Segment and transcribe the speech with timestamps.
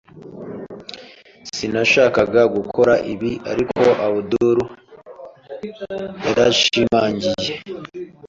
[1.55, 4.59] Sinashakaga gukora ibi, ariko Abdul
[6.25, 7.51] yarashimangiye.